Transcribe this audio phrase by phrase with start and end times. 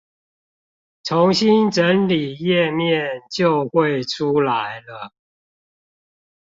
[1.03, 5.11] 重新整理頁面就會出來了